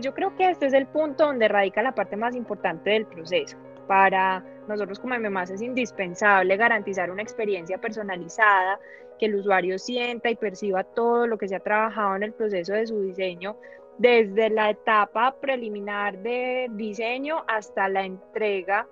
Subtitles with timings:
[0.00, 3.04] Pues yo creo que este es el punto donde radica la parte más importante del
[3.04, 3.58] proceso.
[3.86, 8.80] Para nosotros como MMAS es indispensable garantizar una experiencia personalizada,
[9.18, 12.72] que el usuario sienta y perciba todo lo que se ha trabajado en el proceso
[12.72, 13.58] de su diseño,
[13.98, 18.88] desde la etapa preliminar de diseño hasta la entrega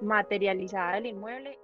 [0.00, 1.58] materializada del inmueble.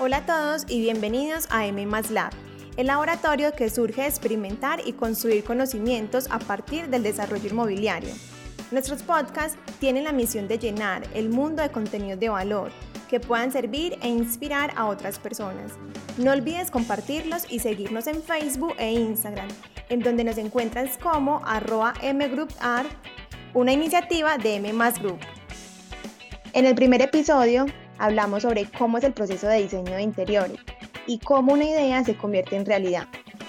[0.00, 4.92] Hola a todos y bienvenidos a M Lab el laboratorio que surge de experimentar y
[4.92, 8.10] construir conocimientos a partir del desarrollo inmobiliario.
[8.70, 12.70] Nuestros podcasts tienen la misión de llenar el mundo de contenidos de valor
[13.08, 15.72] que puedan servir e inspirar a otras personas.
[16.16, 19.48] No olvides compartirlos y seguirnos en Facebook e Instagram,
[19.88, 22.88] en donde nos encuentras como mgroupart,
[23.54, 25.18] una iniciativa de M Group.
[26.52, 27.66] En el primer episodio
[27.98, 30.60] hablamos sobre cómo es el proceso de diseño de interiores
[31.10, 33.08] y cómo una idea se convierte en realidad.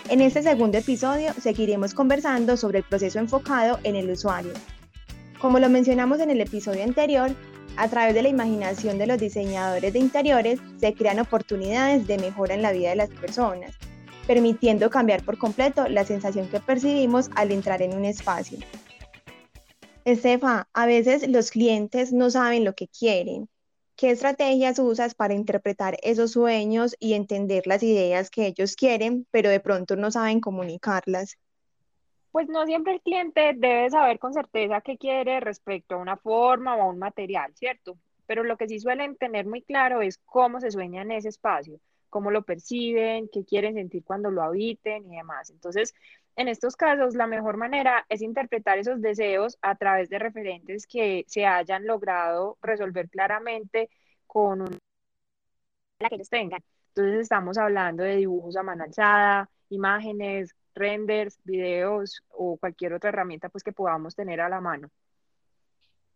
[0.09, 4.51] En este segundo episodio seguiremos conversando sobre el proceso enfocado en el usuario.
[5.39, 7.29] Como lo mencionamos en el episodio anterior,
[7.77, 12.55] a través de la imaginación de los diseñadores de interiores se crean oportunidades de mejora
[12.55, 13.75] en la vida de las personas,
[14.25, 18.57] permitiendo cambiar por completo la sensación que percibimos al entrar en un espacio.
[20.03, 23.50] Estefa, a veces los clientes no saben lo que quieren
[24.01, 29.47] ¿Qué estrategias usas para interpretar esos sueños y entender las ideas que ellos quieren, pero
[29.47, 31.37] de pronto no saben comunicarlas?
[32.31, 36.75] Pues no siempre el cliente debe saber con certeza qué quiere respecto a una forma
[36.75, 37.95] o a un material, ¿cierto?
[38.25, 41.79] Pero lo que sí suelen tener muy claro es cómo se sueña en ese espacio,
[42.09, 45.51] cómo lo perciben, qué quieren sentir cuando lo habiten y demás.
[45.51, 45.93] Entonces,
[46.35, 51.25] en estos casos, la mejor manera es interpretar esos deseos a través de referentes que
[51.27, 53.89] se hayan logrado resolver claramente
[54.27, 54.77] con un...
[55.99, 56.63] la que ellos tengan.
[56.95, 63.49] Entonces estamos hablando de dibujos a mano alzada, imágenes, renders, videos o cualquier otra herramienta
[63.49, 64.89] pues que podamos tener a la mano.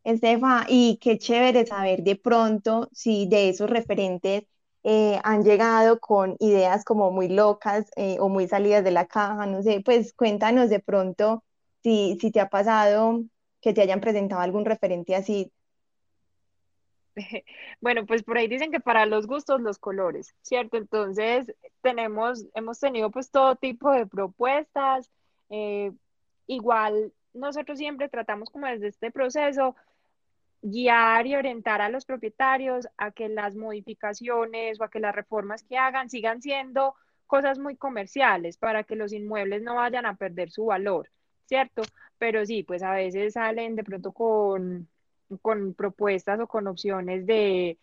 [0.03, 4.44] Estefa, y qué chévere saber de pronto si de esos referentes
[4.88, 9.47] eh, han llegado con ideas como muy locas eh, o muy salidas de la caja,
[9.47, 11.44] no sé, pues cuéntanos de pronto
[11.81, 13.24] si, si te ha pasado
[13.62, 15.51] que te hayan presentado algún referente así.
[17.81, 20.78] Bueno, pues por ahí dicen que para los gustos los colores, ¿cierto?
[20.78, 21.51] Entonces
[21.81, 25.09] tenemos, hemos tenido pues todo tipo de propuestas.
[25.50, 25.94] Eh,
[26.45, 29.75] igual nosotros siempre tratamos como desde este proceso
[30.65, 35.63] guiar y orientar a los propietarios a que las modificaciones o a que las reformas
[35.63, 36.95] que hagan sigan siendo
[37.27, 41.11] cosas muy comerciales para que los inmuebles no vayan a perder su valor,
[41.45, 41.83] ¿cierto?
[42.17, 44.89] Pero sí, pues a veces salen de pronto con,
[45.43, 47.77] con propuestas o con opciones de,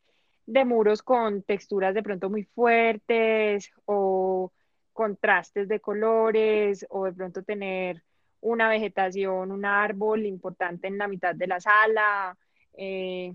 [0.46, 4.50] de muros con texturas de pronto muy fuertes o
[4.92, 8.02] contrastes de colores o de pronto tener
[8.40, 12.36] una vegetación, un árbol importante en la mitad de la sala
[12.74, 13.34] eh,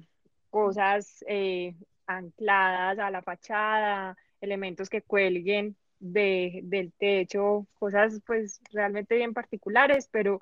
[0.50, 1.76] cosas eh,
[2.06, 10.10] ancladas a la fachada, elementos que cuelguen de, del techo, cosas pues realmente bien particulares,
[10.12, 10.42] pero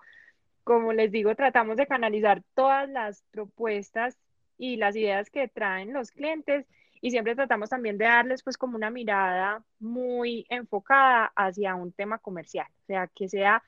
[0.63, 4.17] como les digo, tratamos de canalizar todas las propuestas
[4.57, 6.65] y las ideas que traen los clientes
[7.01, 12.17] y siempre tratamos también de darles pues como una mirada muy enfocada hacia un tema
[12.17, 13.61] comercial, o sea, que sea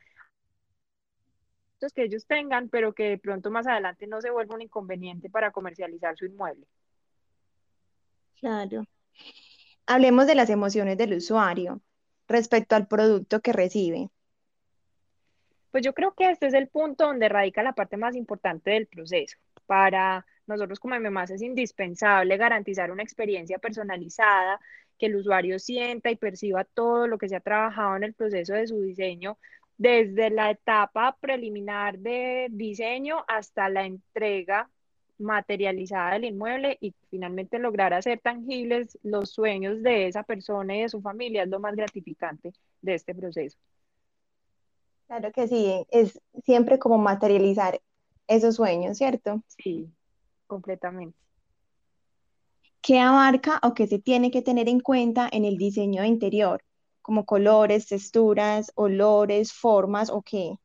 [1.94, 5.52] que ellos tengan, pero que de pronto más adelante no se vuelva un inconveniente para
[5.52, 6.66] comercializar su inmueble.
[8.40, 8.84] Claro.
[9.86, 11.82] Hablemos de las emociones del usuario
[12.28, 14.10] respecto al producto que recibe.
[15.72, 18.88] Pues yo creo que este es el punto donde radica la parte más importante del
[18.88, 19.38] proceso.
[19.66, 24.60] Para nosotros como MMAS es indispensable garantizar una experiencia personalizada,
[24.98, 28.54] que el usuario sienta y perciba todo lo que se ha trabajado en el proceso
[28.54, 29.38] de su diseño
[29.78, 34.70] desde la etapa preliminar de diseño hasta la entrega
[35.20, 40.90] materializada del inmueble y finalmente lograr hacer tangibles los sueños de esa persona y de
[40.90, 43.58] su familia es lo más gratificante de este proceso.
[45.08, 47.80] Claro que sí, es siempre como materializar
[48.28, 49.42] esos sueños, ¿cierto?
[49.48, 49.90] Sí,
[50.48, 51.18] completamente.
[52.82, 56.62] ¿Qué abarca o qué se tiene que tener en cuenta en el diseño interior?
[57.08, 60.58] Como colores, texturas, olores, formas o qué?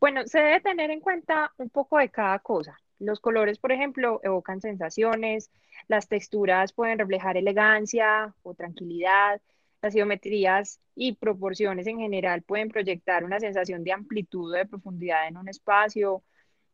[0.00, 2.74] Bueno, se debe tener en cuenta un poco de cada cosa.
[2.98, 5.50] Los colores, por ejemplo, evocan sensaciones,
[5.88, 9.42] las texturas pueden reflejar elegancia o tranquilidad,
[9.82, 15.28] las geometrías y proporciones en general pueden proyectar una sensación de amplitud o de profundidad
[15.28, 16.22] en un espacio.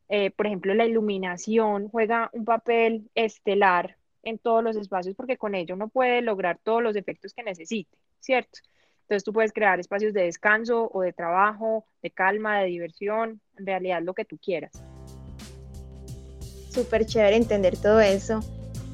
[0.08, 5.54] Eh, por ejemplo, la iluminación juega un papel estelar en todos los espacios porque con
[5.54, 8.60] ello uno puede lograr todos los efectos que necesite, ¿cierto?
[9.02, 13.66] Entonces tú puedes crear espacios de descanso o de trabajo, de calma, de diversión, en
[13.66, 14.72] realidad lo que tú quieras.
[16.70, 18.40] Súper chévere entender todo eso.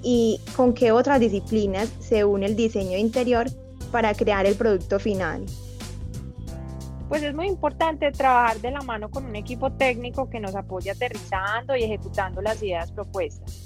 [0.02, 3.46] ¿Y con qué otras disciplinas se une el diseño interior
[3.92, 5.44] para crear el producto final?
[7.08, 10.90] Pues es muy importante trabajar de la mano con un equipo técnico que nos apoye
[10.90, 13.59] aterrizando y ejecutando las ideas propuestas.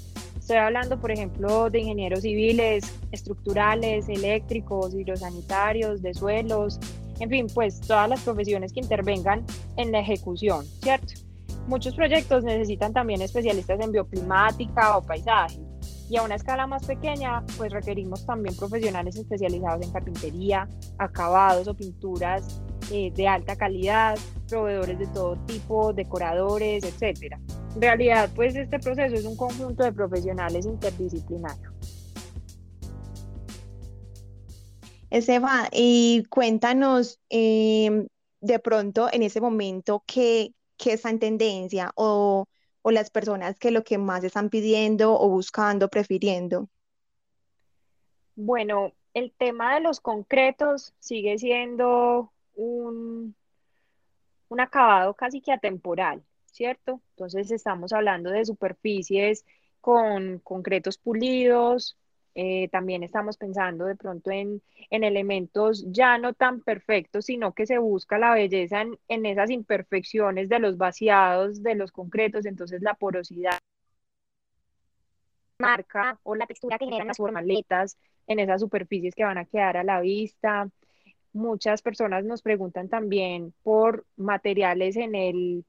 [0.45, 6.79] Estoy hablando, por ejemplo, de ingenieros civiles, estructurales, eléctricos, hidrosanitarios, de suelos,
[7.19, 9.43] en fin, pues todas las profesiones que intervengan
[9.75, 11.15] en la ejecución, ¿cierto?
[11.65, 15.57] Muchos proyectos necesitan también especialistas en bioclimática o paisaje.
[16.11, 20.69] Y a una escala más pequeña, pues requerimos también profesionales especializados en carpintería,
[20.99, 24.15] acabados o pinturas eh, de alta calidad,
[24.47, 27.39] proveedores de todo tipo, decoradores, etcétera.
[27.75, 31.73] En realidad, pues este proceso es un conjunto de profesionales interdisciplinarios.
[35.09, 38.07] Esteban, y cuéntanos em,
[38.39, 42.45] de pronto en ese momento qué, qué está en tendencia o,
[42.81, 46.69] o las personas que lo que más están pidiendo o buscando, prefiriendo.
[48.35, 53.35] Bueno, el tema de los concretos sigue siendo un,
[54.47, 56.23] un acabado casi que atemporal.
[56.55, 57.01] ¿Cierto?
[57.11, 59.45] Entonces estamos hablando de superficies
[59.81, 61.97] con concretos pulidos,
[62.33, 67.77] eh, también estamos pensando de pronto en, elementos ya no tan perfectos, sino que se
[67.77, 72.93] busca la belleza en, en, esas imperfecciones de los vaciados, de los concretos, entonces la
[72.93, 73.59] porosidad
[75.59, 77.97] marca o la textura que generan las formaletas
[78.27, 80.69] en esas superficies que van a quedar a la vista.
[81.33, 85.65] Muchas personas nos preguntan también por materiales en el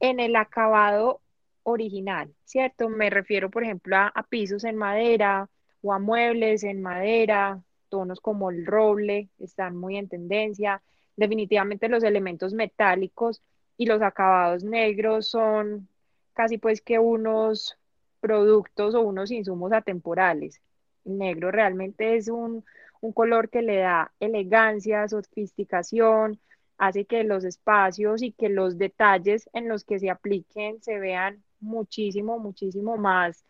[0.00, 1.20] en el acabado
[1.62, 2.88] original, ¿cierto?
[2.88, 5.48] Me refiero, por ejemplo, a, pisos en madera
[5.82, 10.82] o a muebles en madera, tonos como el roble están muy en tendencia.
[11.16, 13.42] Definitivamente los elementos metálicos
[13.76, 15.88] y los acabados negros son
[16.32, 17.78] casi pues que unos
[18.20, 20.60] productos o unos insumos atemporales.
[21.04, 22.64] El negro realmente es un,
[23.00, 26.40] un color que le da elegancia, sofisticación,
[26.78, 31.42] hace que los espacios y que los detalles en los que se apliquen se vean
[31.60, 33.44] muchísimo, muchísimo más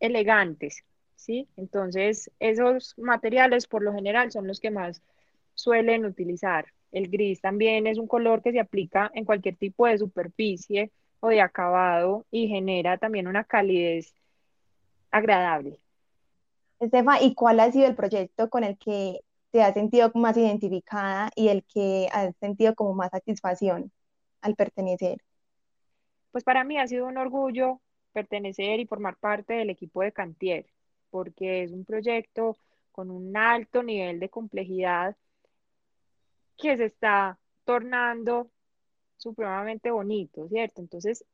[0.00, 0.84] elegantes,
[1.16, 1.48] ¿sí?
[1.56, 5.02] Entonces, esos materiales por lo general son los que más
[5.54, 6.66] suelen utilizar.
[6.92, 11.28] El gris también es un color que se aplica en cualquier tipo de superficie o
[11.28, 14.14] de acabado y genera también una calidez
[15.10, 15.78] agradable.
[16.78, 19.20] Estefa, ¿y cuál ha sido el proyecto con el que
[19.54, 23.92] te has sentido más identificada y el que has sentido como más satisfacción
[24.40, 25.18] al pertenecer?
[26.32, 27.80] Pues para mí ha sido un orgullo
[28.12, 30.66] pertenecer y formar parte del equipo de Cantier,
[31.08, 32.56] porque es un proyecto
[32.90, 35.16] con un alto nivel de complejidad
[36.58, 38.50] que se está tornando
[39.18, 40.80] supremamente bonito, ¿cierto?
[40.80, 41.24] Entonces,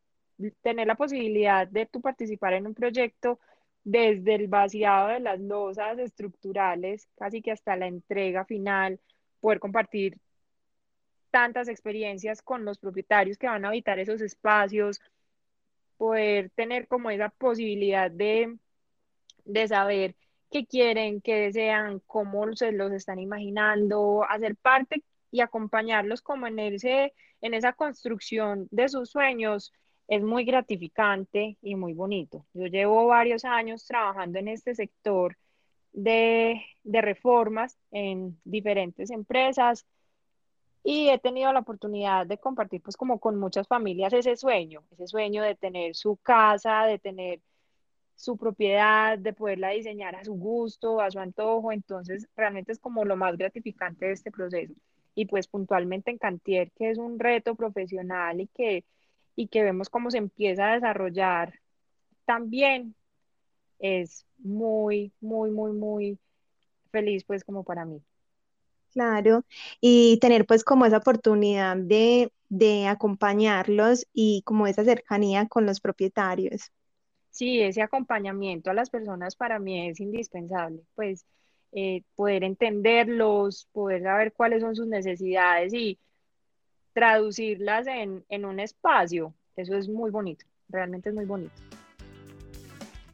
[0.60, 3.40] tener la posibilidad de tú participar en un proyecto
[3.84, 9.00] desde el vaciado de las losas estructurales, casi que hasta la entrega final,
[9.40, 10.18] poder compartir
[11.30, 15.00] tantas experiencias con los propietarios que van a habitar esos espacios,
[15.96, 18.56] poder tener como esa posibilidad de,
[19.44, 20.16] de saber
[20.50, 26.58] qué quieren, qué desean, cómo se los están imaginando, hacer parte y acompañarlos como en,
[26.58, 29.72] ese, en esa construcción de sus sueños
[30.10, 32.44] es muy gratificante y muy bonito.
[32.52, 35.38] Yo llevo varios años trabajando en este sector
[35.92, 39.86] de, reformas en diferentes empresas
[40.82, 45.06] y he tenido la oportunidad de compartir pues como con muchas familias ese sueño, ese
[45.06, 47.40] sueño de tener su casa, de tener
[48.16, 53.04] su propiedad, de poderla diseñar a su gusto, a su antojo, entonces realmente es como
[53.04, 54.74] lo más gratificante de este proceso.
[55.14, 58.84] Y pues puntualmente en Cantier, que es un reto profesional y que
[59.36, 61.54] y que vemos cómo se empieza a desarrollar
[62.24, 62.94] también
[63.80, 66.18] es muy, muy, muy, muy
[66.92, 68.00] feliz pues como para mí.
[68.92, 69.44] Claro,
[69.80, 75.80] y tener pues como esa oportunidad de, de acompañarlos y como esa cercanía con los
[75.80, 76.72] propietarios.
[77.30, 81.24] Sí, ese acompañamiento a las personas para mí es indispensable, pues
[81.72, 85.98] eh, poder entenderlos, poder saber cuáles son sus necesidades y
[86.92, 89.34] traducirlas en, en un espacio.
[89.56, 91.52] Eso es muy bonito, realmente es muy bonito.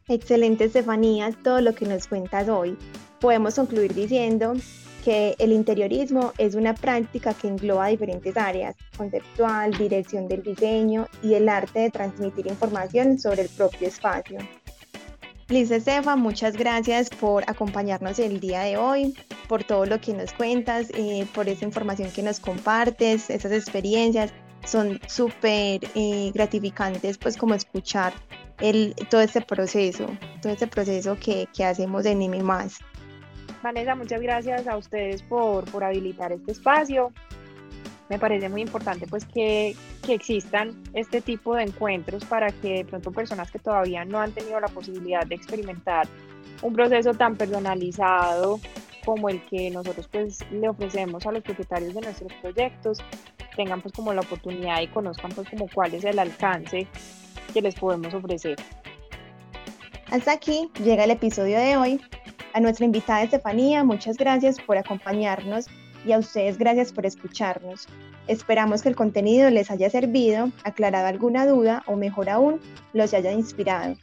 [0.08, 2.76] Excelente, Estefanía, todo lo que nos cuentas hoy.
[3.20, 4.54] Podemos concluir diciendo
[5.04, 11.34] que el interiorismo es una práctica que engloba diferentes áreas, conceptual, dirección del diseño y
[11.34, 14.38] el arte de transmitir información sobre el propio espacio.
[15.48, 19.14] Liz Estefa, muchas gracias por acompañarnos el día de hoy.
[19.48, 24.32] por todo lo que nos cuentas, eh, por esa información que nos compartes, esas experiencias.
[24.64, 28.12] Son súper eh, gratificantes, pues, como escuchar
[28.58, 30.08] el, todo este proceso,
[30.42, 32.80] todo este proceso que, que hacemos en IME Más.
[33.62, 37.12] Vanessa, muchas gracias a ustedes por, por habilitar este espacio.
[38.08, 42.84] Me parece muy importante pues que, que, existan este tipo de encuentros para que de
[42.84, 46.06] pronto personas que todavía no han tenido la posibilidad de experimentar
[46.62, 48.60] un proceso tan personalizado
[49.04, 53.00] como el que nosotros pues le ofrecemos a los propietarios de nuestros proyectos
[53.56, 56.86] tengan pues como la oportunidad y conozcan pues como cuál es el alcance
[57.52, 58.56] que les podemos ofrecer.
[60.10, 62.00] Hasta aquí llega el episodio de hoy.
[62.52, 65.66] A nuestra invitada Estefanía, muchas gracias por acompañarnos
[66.06, 67.86] y a ustedes gracias por escucharnos.
[68.28, 72.60] Esperamos que el contenido les haya servido, aclarado alguna duda o mejor aún,
[72.92, 73.96] los haya inspirado.